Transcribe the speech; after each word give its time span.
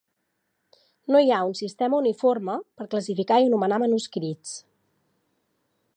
No 1.15 1.21
hi 1.25 1.29
ha 1.35 1.41
un 1.49 1.53
sistema 1.59 1.99
uniforme 2.03 2.57
per 2.81 2.89
classificar 2.95 3.41
i 3.45 3.49
anomenar 3.53 3.81
manuscrits. 3.85 4.57